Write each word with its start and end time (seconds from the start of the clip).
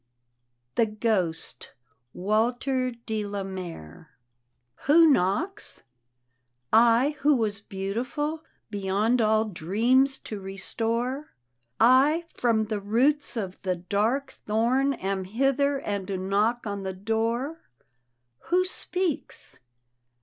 "THE 0.77 0.87
GHOST: 0.87 1.73
Walter 2.11 2.89
db 2.89 3.29
la 3.29 3.43
marb" 3.43 4.07
Who 4.87 5.05
knocks? 5.07 5.83
""I, 6.73 7.17
who 7.19 7.35
was 7.35 7.61
beautiful, 7.61 8.43
Beyond 8.71 9.21
all 9.21 9.45
dreams 9.45 10.17
to 10.21 10.39
restore, 10.39 11.35
I, 11.79 12.25
from 12.33 12.65
the 12.65 12.79
roots 12.81 13.37
of 13.37 13.61
the 13.61 13.75
dark 13.75 14.31
thorn 14.31 14.95
am 14.95 15.25
hither, 15.25 15.79
And 15.79 16.09
knock 16.27 16.65
on 16.65 16.81
the 16.81 16.93
door."" 16.93 17.61
Who 18.49 18.65
speaks? 18.65 19.59